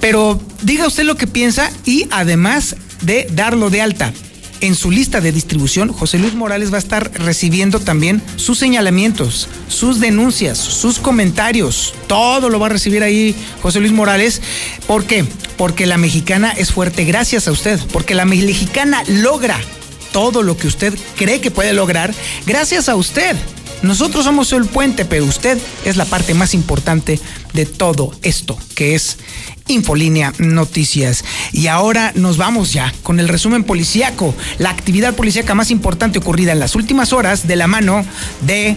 [0.00, 4.12] Pero diga usted lo que piensa y además de darlo de alta
[4.60, 9.48] en su lista de distribución, José Luis Morales va a estar recibiendo también sus señalamientos,
[9.68, 11.94] sus denuncias, sus comentarios.
[12.06, 14.42] Todo lo va a recibir ahí José Luis Morales.
[14.86, 15.24] ¿Por qué?
[15.56, 17.80] Porque la mexicana es fuerte gracias a usted.
[17.92, 19.58] Porque la mexicana logra
[20.12, 22.14] todo lo que usted cree que puede lograr
[22.46, 23.36] gracias a usted.
[23.82, 27.18] Nosotros somos el puente, pero usted es la parte más importante
[27.54, 29.16] de todo esto, que es
[29.70, 31.24] Infolínea Noticias.
[31.52, 36.52] Y ahora nos vamos ya con el resumen policíaco, la actividad policíaca más importante ocurrida
[36.52, 38.04] en las últimas horas de la mano
[38.42, 38.76] de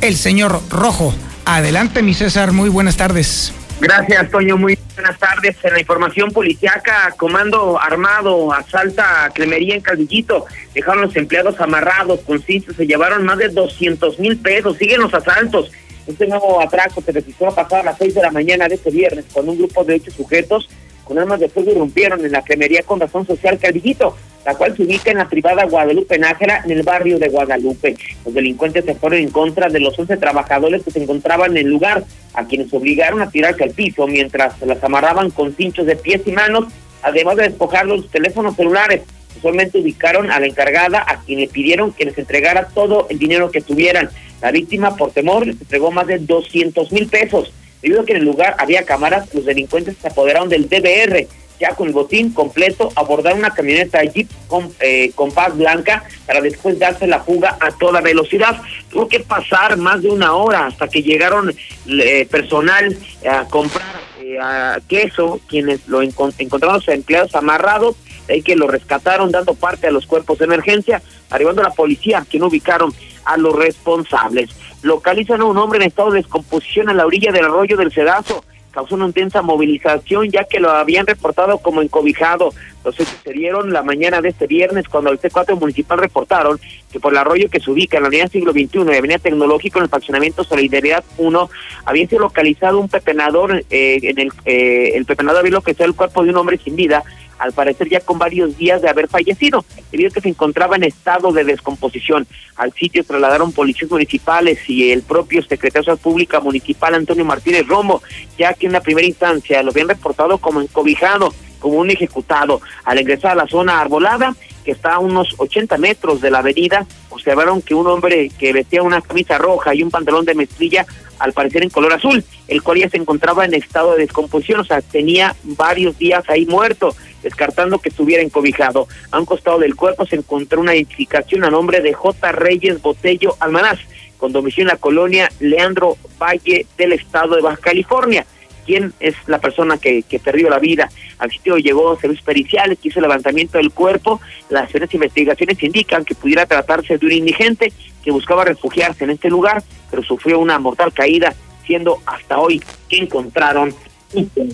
[0.00, 1.14] el señor Rojo.
[1.44, 3.52] Adelante, mi César, muy buenas tardes.
[3.80, 4.56] Gracias, Toño.
[4.56, 5.56] Muy buenas tardes.
[5.62, 10.46] En la información policiaca, comando armado asalta Cremería en Calvillito.
[10.74, 12.76] Dejaron los empleados amarrados con cintos.
[12.76, 14.76] Se llevaron más de 200 mil pesos.
[14.78, 15.70] Siguen los asaltos.
[16.08, 18.90] Este nuevo atraco se registró a pasar a las 6 de la mañana de este
[18.90, 20.68] viernes con un grupo de ocho sujetos
[21.08, 24.82] con armas de fuego irrumpieron en la cremería con razón social Calvillito, la cual se
[24.82, 27.96] ubica en la privada Guadalupe Nájera, en el barrio de Guadalupe.
[28.26, 31.70] Los delincuentes se fueron en contra de los 11 trabajadores que se encontraban en el
[31.70, 32.04] lugar,
[32.34, 36.32] a quienes obligaron a tirarse al piso mientras las amarraban con cinchos de pies y
[36.32, 36.66] manos,
[37.02, 39.00] además de despojar los teléfonos celulares.
[39.38, 43.50] Usualmente ubicaron a la encargada, a quien le pidieron que les entregara todo el dinero
[43.50, 44.10] que tuvieran.
[44.40, 47.52] La víctima, por temor, les entregó más de 200 mil pesos.
[47.82, 51.26] Debido a que en el lugar había cámaras, los delincuentes se apoderaron del DBR.
[51.60, 56.40] Ya con el botín completo, abordaron una camioneta Jeep con, eh, con paz blanca para
[56.40, 58.62] después darse la fuga a toda velocidad.
[58.90, 61.52] Tuvo que pasar más de una hora hasta que llegaron
[61.88, 62.96] eh, personal
[63.28, 63.86] a comprar
[64.20, 64.38] eh,
[64.86, 67.96] queso, quienes lo encon- encontraron a sus empleados amarrados,
[68.28, 72.24] de ahí que lo rescataron dando parte a los cuerpos de emergencia, arribando la policía,
[72.30, 72.94] quien ubicaron
[73.28, 74.50] a los responsables.
[74.82, 78.42] Localizan a un hombre en estado de descomposición a la orilla del arroyo del Cedazo.
[78.70, 82.54] Causó una intensa movilización ya que lo habían reportado como encobijado.
[82.84, 86.58] Los hechos se dieron la mañana de este viernes cuando el C4 municipal reportaron
[86.90, 89.78] que por el arroyo que se ubica en la avenida siglo XXI y avenida tecnológico
[89.78, 91.50] en el fraccionamiento Solidaridad 1
[91.84, 96.22] había sido localizado un pepenador, eh, en el, eh, el pepenador había localizado el cuerpo
[96.22, 97.04] de un hombre sin vida
[97.38, 100.84] al parecer ya con varios días de haber fallecido, debido a que se encontraba en
[100.84, 102.26] estado de descomposición.
[102.56, 108.02] Al sitio trasladaron policías municipales y el propio secretario de Pública Municipal Antonio Martínez Romo,
[108.36, 112.60] ya que en la primera instancia lo habían reportado como encobijado, como un ejecutado.
[112.84, 114.34] Al ingresar a la zona arbolada,
[114.64, 118.82] que está a unos 80 metros de la avenida, observaron que un hombre que vestía
[118.82, 120.86] una camisa roja y un pantalón de mezclilla,
[121.18, 124.64] al parecer en color azul, el cual ya se encontraba en estado de descomposición, o
[124.64, 128.88] sea, tenía varios días ahí muerto, descartando que estuviera encobijado.
[129.10, 132.32] A un costado del cuerpo se encontró una identificación a nombre de J.
[132.32, 133.78] Reyes Botello Almanaz,
[134.18, 138.26] con domicilio en la colonia Leandro Valle del estado de Baja California
[138.66, 140.90] quién es la persona que, que perdió la vida.
[141.18, 144.20] Al sitio llegó servicios periciales, que hizo el levantamiento del cuerpo.
[144.50, 147.72] Las investigaciones indican que pudiera tratarse de un indigente
[148.04, 152.98] que buscaba refugiarse en este lugar, pero sufrió una mortal caída, siendo hasta hoy que
[152.98, 153.74] encontraron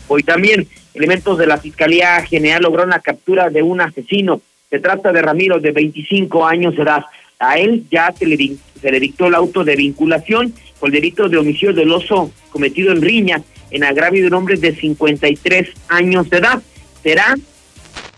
[0.09, 4.41] Hoy también elementos de la Fiscalía General lograron la captura de un asesino.
[4.71, 7.05] Se trata de Ramiro, de 25 años de edad.
[7.39, 8.37] A él ya se le,
[8.81, 13.03] se le dictó el auto de vinculación por el delito de homicidio doloso cometido en
[13.03, 16.63] Riña en agravio de un hombre de 53 años de edad.
[17.03, 17.35] Será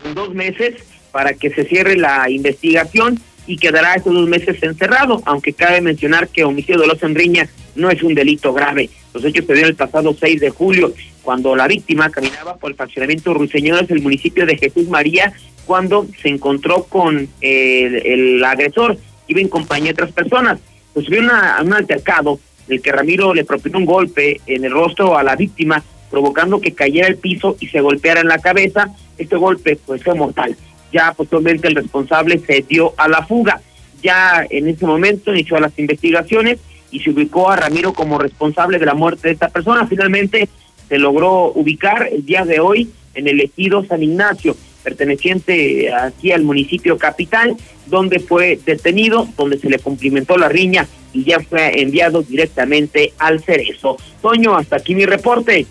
[0.05, 0.75] en dos meses
[1.11, 6.29] para que se cierre la investigación y quedará esos dos meses encerrado, aunque cabe mencionar
[6.29, 8.91] que homicidio doloso en riña no es un delito grave.
[9.15, 10.93] Los hechos se dieron el pasado 6 de julio,
[11.27, 15.33] cuando la víctima caminaba por el fraccionamiento Ruiseñores del municipio de Jesús María,
[15.67, 18.97] cuando se encontró con el, el agresor,
[19.27, 20.61] iba en compañía de otras personas.
[20.95, 25.25] Pues hubo un altercado el que Ramiro le propinó un golpe en el rostro a
[25.25, 28.95] la víctima, provocando que cayera al piso y se golpeara en la cabeza.
[29.19, 30.57] Este golpe pues fue mortal.
[30.93, 33.61] Ya posteriormente el responsable se dio a la fuga.
[34.01, 36.59] Ya en ese momento inició las investigaciones
[36.93, 39.89] y se ubicó a Ramiro como responsable de la muerte de esta persona.
[39.89, 40.49] Finalmente
[40.89, 46.43] se logró ubicar el día de hoy en el ejido San Ignacio, perteneciente aquí al
[46.43, 47.57] municipio capital,
[47.87, 53.43] donde fue detenido, donde se le cumplimentó la riña y ya fue enviado directamente al
[53.43, 53.97] Cerezo.
[54.21, 55.67] Toño, hasta aquí mi reporte.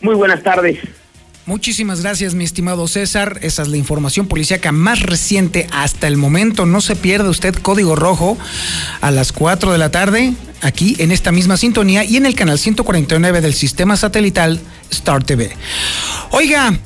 [0.00, 0.78] Muy buenas tardes.
[1.44, 3.40] Muchísimas gracias, mi estimado César.
[3.42, 6.66] Esa es la información policíaca más reciente hasta el momento.
[6.66, 8.38] No se pierda usted Código Rojo
[9.00, 12.60] a las 4 de la tarde, aquí en esta misma sintonía y en el canal
[12.60, 15.50] 149 del sistema satelital Star TV.
[16.30, 16.78] Oiga,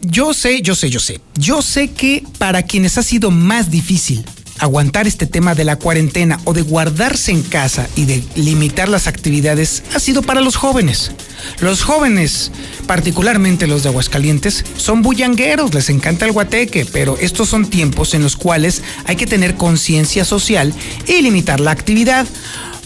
[0.00, 1.20] yo sé, yo sé, yo sé.
[1.36, 4.24] Yo sé que para quienes ha sido más difícil
[4.58, 9.06] aguantar este tema de la cuarentena o de guardarse en casa y de limitar las
[9.06, 11.12] actividades ha sido para los jóvenes.
[11.60, 12.50] Los jóvenes,
[12.86, 18.22] particularmente los de Aguascalientes, son bullangueros, les encanta el guateque, pero estos son tiempos en
[18.22, 20.72] los cuales hay que tener conciencia social
[21.06, 22.26] y limitar la actividad.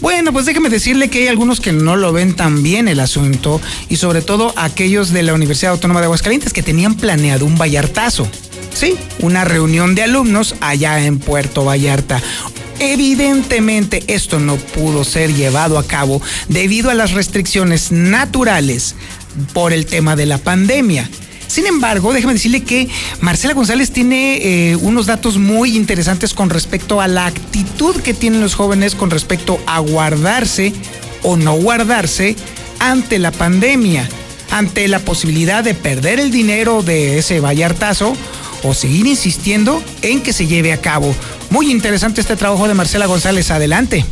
[0.01, 3.61] Bueno, pues déjeme decirle que hay algunos que no lo ven tan bien el asunto
[3.91, 8.27] y sobre todo aquellos de la Universidad Autónoma de Aguascalientes que tenían planeado un vallartazo.
[8.73, 12.23] Sí, una reunión de alumnos allá en Puerto Vallarta.
[12.79, 18.95] Evidentemente esto no pudo ser llevado a cabo debido a las restricciones naturales
[19.53, 21.09] por el tema de la pandemia.
[21.47, 22.89] Sin embargo, déjeme decirle que
[23.21, 24.37] Marcela González tiene
[24.71, 29.11] eh, unos datos muy interesantes con respecto a la actitud que tienen los jóvenes con
[29.11, 30.73] respecto a guardarse
[31.23, 32.37] o no guardarse
[32.79, 34.09] ante la pandemia,
[34.53, 38.17] ante la posibilidad de perder el dinero de ese vallartazo
[38.63, 41.15] o seguir insistiendo en que se lleve a cabo.
[41.51, 43.51] Muy interesante este trabajo de Marcela González.
[43.51, 44.05] Adelante.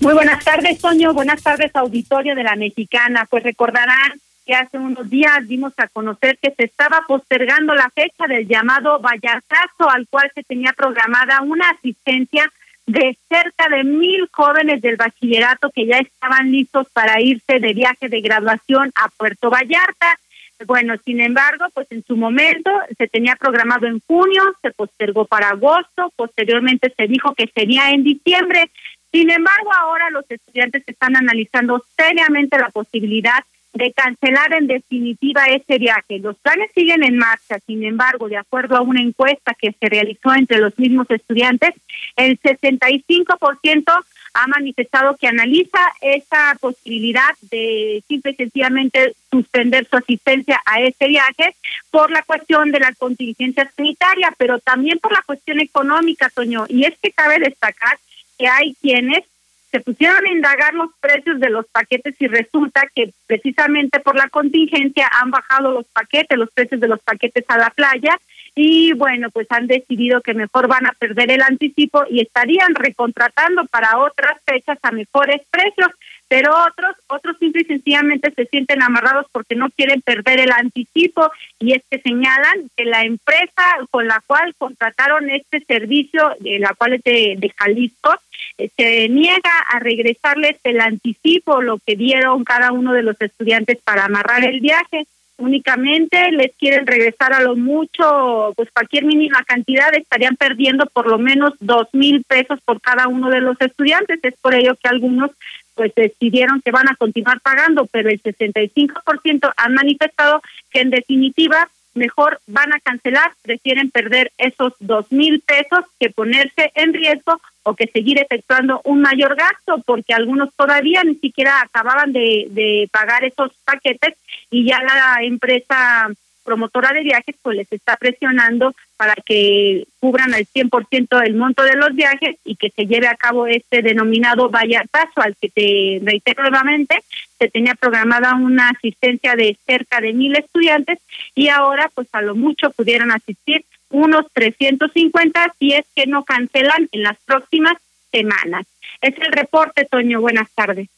[0.00, 1.14] Muy buenas tardes, Toño.
[1.14, 3.26] Buenas tardes, auditorio de la Mexicana.
[3.30, 4.12] Pues recordarán
[4.44, 9.00] que hace unos días dimos a conocer que se estaba postergando la fecha del llamado
[9.00, 12.50] Vallartazo, al cual se tenía programada una asistencia
[12.86, 18.08] de cerca de mil jóvenes del bachillerato que ya estaban listos para irse de viaje
[18.08, 20.18] de graduación a Puerto Vallarta.
[20.66, 25.50] Bueno, sin embargo, pues en su momento se tenía programado en junio, se postergó para
[25.50, 28.70] agosto, posteriormente se dijo que sería en diciembre.
[29.12, 33.44] Sin embargo, ahora los estudiantes están analizando seriamente la posibilidad
[33.74, 36.20] de cancelar en definitiva ese viaje.
[36.20, 40.32] Los planes siguen en marcha, sin embargo, de acuerdo a una encuesta que se realizó
[40.34, 41.74] entre los mismos estudiantes,
[42.16, 44.04] el 65%
[44.34, 51.06] ha manifestado que analiza esa posibilidad de simple y sencillamente suspender su asistencia a ese
[51.08, 51.54] viaje
[51.90, 56.66] por la cuestión de la contingencia sanitaria, pero también por la cuestión económica, Toño.
[56.68, 57.98] Y es que cabe destacar
[58.36, 59.24] que hay quienes
[59.70, 64.28] se pusieron a indagar los precios de los paquetes y resulta que precisamente por la
[64.28, 68.20] contingencia han bajado los paquetes, los precios de los paquetes a la playa
[68.54, 73.64] y bueno, pues han decidido que mejor van a perder el anticipo y estarían recontratando
[73.66, 75.90] para otras fechas a mejores precios.
[76.28, 81.30] pero otros, otros simple y sencillamente se sienten amarrados porque no quieren perder el anticipo
[81.60, 86.74] y es que señalan que la empresa con la cual contrataron este servicio, de la
[86.74, 88.14] cual es de, de Jalisco,
[88.58, 93.78] eh, se niega a regresarles el anticipo, lo que dieron cada uno de los estudiantes
[93.84, 95.06] para amarrar el viaje
[95.36, 101.18] únicamente les quieren regresar a lo mucho, pues cualquier mínima cantidad, estarían perdiendo por lo
[101.18, 104.20] menos dos mil pesos por cada uno de los estudiantes.
[104.22, 105.30] Es por ello que algunos
[105.74, 111.68] pues decidieron que van a continuar pagando, pero el 65% han manifestado que en definitiva
[111.94, 117.74] mejor van a cancelar, prefieren perder esos dos mil pesos que ponerse en riesgo o
[117.74, 123.24] que seguir efectuando un mayor gasto, porque algunos todavía ni siquiera acababan de, de pagar
[123.24, 124.14] esos paquetes
[124.50, 126.10] y ya la empresa
[126.44, 131.76] promotora de viajes pues les está presionando para que cubran al 100% el monto de
[131.76, 136.42] los viajes y que se lleve a cabo este denominado vallatazo al que te reitero
[136.42, 137.02] nuevamente
[137.38, 140.98] se tenía programada una asistencia de cerca de mil estudiantes
[141.34, 146.88] y ahora pues a lo mucho pudieran asistir unos 350 si es que no cancelan
[146.92, 147.74] en las próximas
[148.10, 148.66] semanas.
[149.00, 150.20] Es el reporte, Toño.
[150.20, 150.88] Buenas tardes.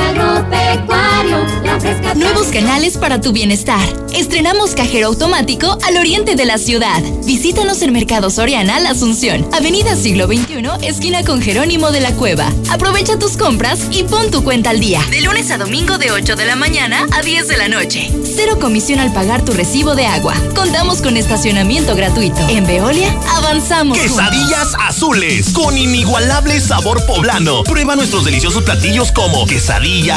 [2.15, 3.81] Nuevos canales para tu bienestar.
[4.13, 7.01] Estrenamos cajero automático al oriente de la ciudad.
[7.25, 12.51] Visítanos en Mercado Soriana, La Asunción, Avenida Siglo XXI, esquina con Jerónimo de la Cueva.
[12.69, 15.01] Aprovecha tus compras y pon tu cuenta al día.
[15.09, 18.11] De lunes a domingo de 8 de la mañana a 10 de la noche.
[18.35, 20.35] Cero comisión al pagar tu recibo de agua.
[20.55, 22.39] Contamos con estacionamiento gratuito.
[22.49, 23.97] En Veolia, avanzamos.
[23.97, 27.63] Quesadillas azules con inigualable sabor poblano.
[27.63, 29.45] Prueba nuestros deliciosos platillos como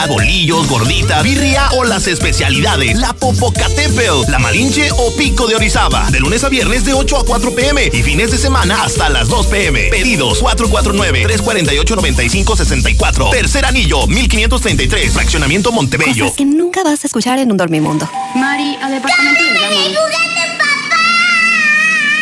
[0.09, 6.09] bolillos, gordita, birria o las especialidades, la popocatépetl, la malinche o pico de orizaba.
[6.11, 9.29] De lunes a viernes de 8 a 4 pm y fines de semana hasta las
[9.29, 9.89] 2 pm.
[9.91, 13.31] Pedidos 449-348-9564.
[13.31, 15.13] Tercer anillo, 1533.
[15.13, 16.25] Fraccionamiento Montebello.
[16.25, 18.09] Cosas que nunca vas a escuchar en un dormimundo.
[18.35, 19.51] Mari, al departamento de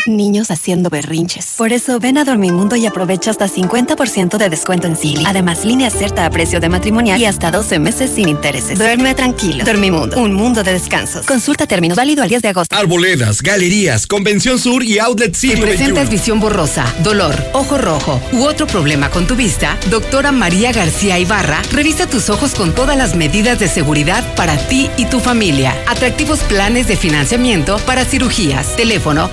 [0.07, 1.55] Niños haciendo berrinches.
[1.57, 5.24] Por eso ven a Dormimundo y aprovecha hasta 50% de descuento en Silly.
[5.26, 8.78] Además, línea cierta a precio de matrimonial y hasta 12 meses sin intereses.
[8.78, 9.64] Duerme tranquilo.
[9.64, 11.24] Dormimundo, un mundo de descansos.
[11.24, 12.76] Consulta término válido al 10 de agosto.
[12.76, 16.16] Arboledas, galerías, Convención Sur y Outlet Si Siglo presentas XXI.
[16.16, 21.62] visión borrosa, dolor, ojo rojo u otro problema con tu vista, doctora María García Ibarra
[21.72, 25.74] revisa tus ojos con todas las medidas de seguridad para ti y tu familia.
[25.86, 28.76] Atractivos planes de financiamiento para cirugías.
[28.76, 29.30] Teléfono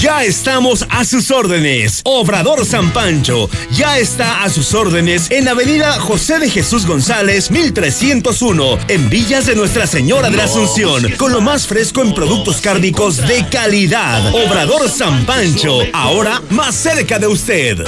[0.00, 2.00] Ya estamos a sus órdenes.
[2.04, 8.78] Obrador San Pancho ya está a sus órdenes en Avenida José de Jesús González, 1301,
[8.88, 13.16] en Villas de Nuestra Señora de la Asunción, con lo más fresco en productos cárnicos
[13.18, 14.34] de calidad.
[14.34, 17.84] Obrador San Pancho, ahora más cerca de usted.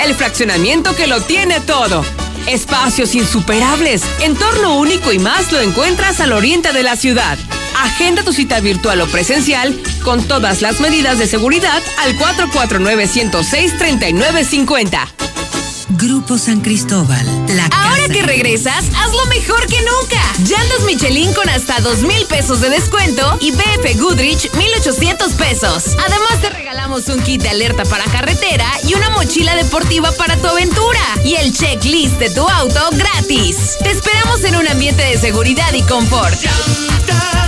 [0.00, 2.04] el fraccionamiento que lo tiene todo.
[2.46, 7.36] Espacios insuperables, entorno único y más lo encuentras al oriente de la ciudad.
[7.76, 15.08] Agenda tu cita virtual o presencial con todas las medidas de seguridad al 449-106-3950.
[15.90, 20.22] Grupo San Cristóbal, la Ahora casa que regresas, hazlo mejor que nunca.
[20.38, 25.96] Llantas Michelin con hasta dos mil pesos de descuento y BF Goodrich 1800 pesos.
[25.98, 30.46] Además te regalamos un kit de alerta para carretera y una mochila deportiva para tu
[30.46, 33.76] aventura y el checklist de tu auto gratis.
[33.82, 36.38] Te esperamos en un ambiente de seguridad y confort.
[37.06, 37.47] Camino.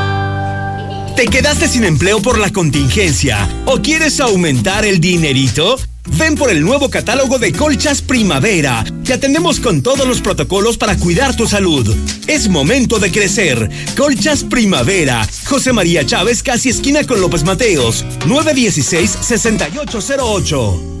[1.15, 5.77] ¿Te quedaste sin empleo por la contingencia o quieres aumentar el dinerito?
[6.17, 8.83] Ven por el nuevo catálogo de Colchas Primavera.
[9.03, 11.95] Te atendemos con todos los protocolos para cuidar tu salud.
[12.27, 13.69] Es momento de crecer.
[13.95, 15.27] Colchas Primavera.
[15.45, 18.05] José María Chávez, casi esquina con López Mateos.
[18.25, 21.00] 916-6808.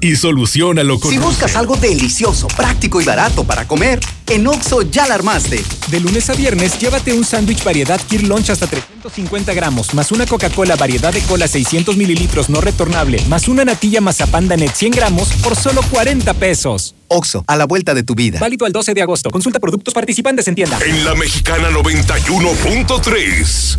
[0.00, 5.06] y solucionalo con Si buscas algo delicioso, práctico y barato para comer, en Oxo ya
[5.06, 5.64] la armaste.
[5.88, 10.26] De lunes a viernes, llévate un sándwich variedad Kir Lunch hasta 350 gramos, más una
[10.26, 15.28] Coca-Cola variedad de cola 600 mililitros no retornable, más una natilla mazapán Danet 100 gramos
[15.42, 16.94] por solo 40 pesos.
[17.08, 18.40] Oxo, a la vuelta de tu vida.
[18.40, 19.30] Válido al 12 de agosto.
[19.30, 20.78] Consulta productos participantes en tienda.
[20.84, 23.78] En la Mexicana 91.3,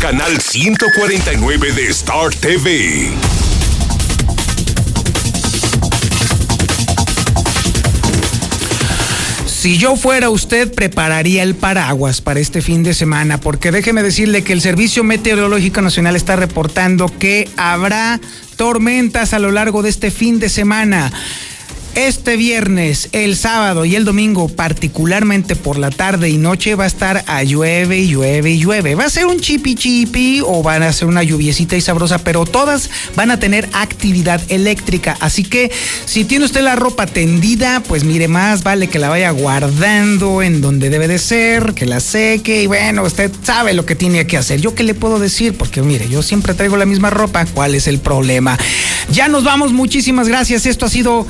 [0.00, 3.12] canal 149 de Star TV.
[9.64, 14.44] Si yo fuera usted, prepararía el paraguas para este fin de semana, porque déjeme decirle
[14.44, 18.20] que el Servicio Meteorológico Nacional está reportando que habrá
[18.56, 21.10] tormentas a lo largo de este fin de semana.
[21.94, 26.88] Este viernes, el sábado y el domingo, particularmente por la tarde y noche, va a
[26.88, 28.96] estar a llueve y llueve y llueve.
[28.96, 32.46] Va a ser un chipi chipi o van a ser una lluviecita y sabrosa, pero
[32.46, 35.16] todas van a tener actividad eléctrica.
[35.20, 35.70] Así que
[36.04, 40.60] si tiene usted la ropa tendida, pues mire, más vale que la vaya guardando en
[40.60, 44.36] donde debe de ser, que la seque y bueno, usted sabe lo que tiene que
[44.36, 44.60] hacer.
[44.60, 45.56] ¿Yo qué le puedo decir?
[45.56, 47.46] Porque mire, yo siempre traigo la misma ropa.
[47.46, 48.58] ¿Cuál es el problema?
[49.12, 50.66] Ya nos vamos, muchísimas gracias.
[50.66, 51.28] Esto ha sido...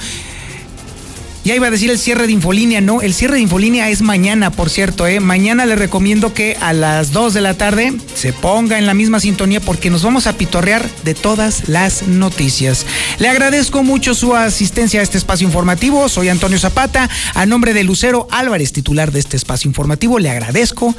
[1.45, 4.51] Ya iba a decir el cierre de Infolínea, no, el cierre de Infolínea es mañana,
[4.51, 5.21] por cierto, ¿eh?
[5.21, 9.21] Mañana le recomiendo que a las 2 de la tarde se ponga en la misma
[9.21, 12.87] sintonía porque nos vamos a pitorrear de todas las noticias.
[13.19, 17.85] Le agradezco mucho su asistencia a este espacio informativo, soy Antonio Zapata, a nombre de
[17.85, 20.95] Lucero Álvarez, titular de este espacio informativo, le agradezco,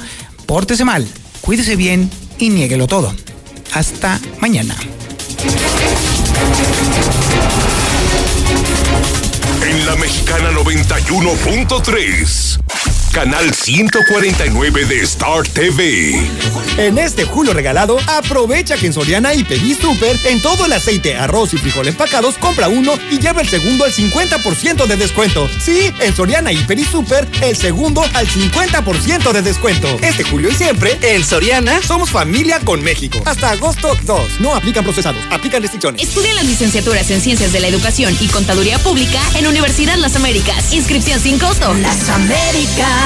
[0.46, 1.08] pórtese mal,
[1.40, 3.12] cuídese bien y niéguelo todo.
[3.72, 4.76] Hasta mañana.
[9.86, 12.58] La Mexicana 91.3,
[13.16, 16.28] canal 149 de Star TV.
[16.76, 21.16] En este julio regalado, aprovecha que en Soriana y Pedí Super, en todo el aceite,
[21.16, 25.48] arroz y frijol empacados, compra uno y lleva el segundo al 50% de descuento.
[25.58, 29.88] Sí, en Soriana y Pedí Super, el segundo al 50% de descuento.
[30.02, 33.22] Este julio y siempre, en Soriana, somos familia con México.
[33.24, 34.40] Hasta agosto 2.
[34.40, 36.02] No aplican procesados, aplican restricciones.
[36.02, 40.74] Estudia las licenciaturas en Ciencias de la Educación y Contaduría Pública en Universidad Las Américas.
[40.74, 41.72] Inscripción sin costo.
[41.72, 43.05] Las Américas.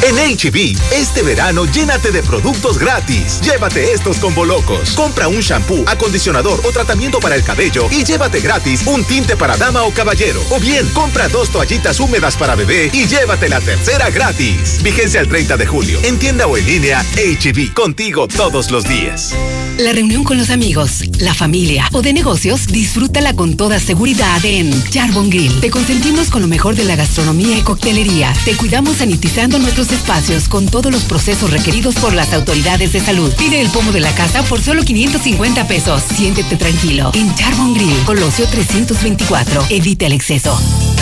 [0.05, 3.40] En HB, este verano llénate de productos gratis.
[3.40, 4.90] Llévate estos combo locos.
[4.90, 9.57] Compra un shampoo, acondicionador o tratamiento para el cabello y llévate gratis un tinte para
[9.57, 10.42] dama o caballero.
[10.50, 14.82] O bien, compra dos toallitas húmedas para bebé y llévate la tercera gratis.
[14.82, 15.98] Vigencia el 30 de julio.
[16.02, 19.34] En tienda o en línea, HB, contigo todos los días.
[19.78, 24.70] La reunión con los amigos, la familia o de negocios, disfrútala con toda seguridad en
[24.90, 25.61] Charbon Grill.
[25.61, 28.32] Te consentimos con lo mejor de la gastronomía y coctelería.
[28.44, 33.32] Te cuidamos sanitizando nuestros espacios con todos los procesos requeridos por las autoridades de salud.
[33.38, 36.03] Pide el pomo de la casa por solo 550 pesos.
[36.14, 37.11] Siéntete tranquilo.
[37.14, 39.66] En Charbon Grill, Colosio 324.
[39.70, 40.59] Evita el exceso.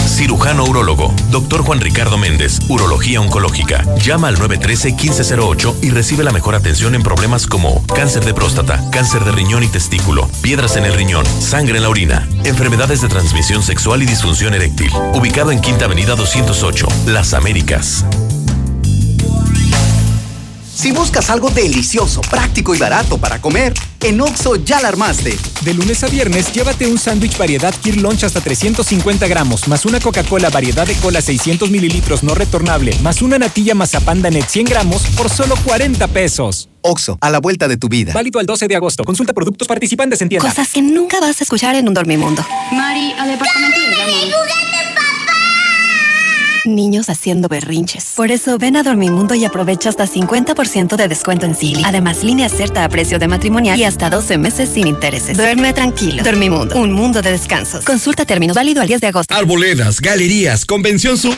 [0.07, 1.63] Cirujano Urólogo, Dr.
[1.63, 3.85] Juan Ricardo Méndez, Urología Oncológica.
[3.97, 9.25] Llama al 913-1508 y recibe la mejor atención en problemas como cáncer de próstata, cáncer
[9.25, 13.63] de riñón y testículo, piedras en el riñón, sangre en la orina, enfermedades de transmisión
[13.63, 14.91] sexual y disfunción eréctil.
[15.15, 18.05] Ubicado en Quinta Avenida 208, Las Américas.
[20.83, 25.39] Si buscas algo delicioso, práctico y barato para comer, en Oxo ya la armaste.
[25.61, 30.01] De lunes a viernes, llévate un sándwich variedad Kir Lunch hasta 350 gramos, más una
[30.01, 35.03] Coca-Cola variedad de cola 600 mililitros no retornable, más una natilla mazapán Danet 100 gramos
[35.17, 36.69] por solo 40 pesos.
[36.81, 38.13] Oxo, a la vuelta de tu vida.
[38.13, 39.05] Válido al 12 de agosto.
[39.05, 40.49] Consulta productos participantes en tienda.
[40.49, 42.45] Cosas que nunca vas a escuchar en un dormimundo.
[42.73, 43.95] Mari, al departamento del
[46.65, 48.13] Niños haciendo berrinches.
[48.15, 51.83] Por eso ven a Dormimundo y aprovecha hasta 50% de descuento en Silly.
[51.85, 55.37] Además, línea cierta a precio de matrimonial y hasta 12 meses sin intereses.
[55.37, 56.23] Duerme tranquilo.
[56.23, 57.85] Dormimundo, un mundo de descansos.
[57.85, 59.35] Consulta términos válido al 10 de agosto.
[59.35, 61.35] Arboledas, galerías, convención su